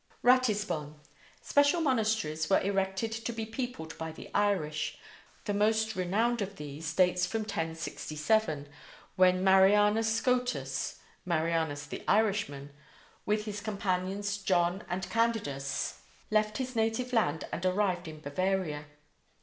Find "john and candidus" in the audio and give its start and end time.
14.39-15.99